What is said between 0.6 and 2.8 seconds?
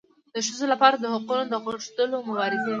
لپاره د حقونو د غوښتلو مبارزې